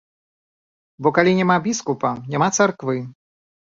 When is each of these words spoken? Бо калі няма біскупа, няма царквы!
Бо 1.03 1.11
калі 1.19 1.31
няма 1.39 1.57
біскупа, 1.67 2.11
няма 2.33 2.47
царквы! 2.59 2.97